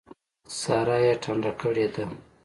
سارا 0.59 0.97
يې 1.05 1.13
ټنډه 1.23 1.51
کړې 1.61 1.87
ده. 1.93 2.05